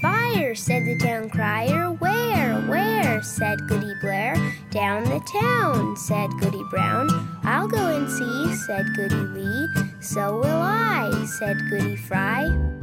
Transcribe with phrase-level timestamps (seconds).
[0.00, 0.54] Fire!
[0.54, 1.92] said the town crier.
[1.92, 4.34] Where, where, said Goody Blair.
[4.70, 7.08] Down the town, said Goody Brown.
[7.44, 9.68] I'll go and see, said Goody Lee.
[10.00, 12.75] So will I, said Goody Fry.